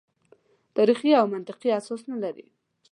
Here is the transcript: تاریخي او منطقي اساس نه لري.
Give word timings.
تاریخي 0.75 1.11
او 1.19 1.25
منطقي 1.33 1.69
اساس 1.79 2.01
نه 2.11 2.17
لري. 2.23 2.45